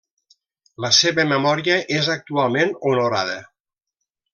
[0.85, 3.41] La seva memòria és actualment honorada.